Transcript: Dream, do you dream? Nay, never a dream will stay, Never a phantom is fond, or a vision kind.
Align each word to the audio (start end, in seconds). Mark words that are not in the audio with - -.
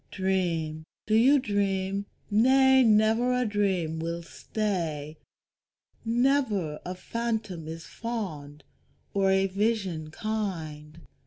Dream, 0.09 0.83
do 1.05 1.13
you 1.13 1.37
dream? 1.37 2.07
Nay, 2.31 2.81
never 2.81 3.31
a 3.39 3.45
dream 3.45 3.99
will 3.99 4.23
stay, 4.23 5.19
Never 6.03 6.79
a 6.83 6.95
phantom 6.95 7.67
is 7.67 7.85
fond, 7.85 8.63
or 9.13 9.29
a 9.29 9.45
vision 9.45 10.09
kind. 10.09 11.01